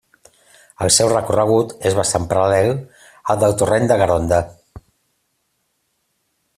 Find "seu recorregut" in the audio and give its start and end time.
0.95-1.75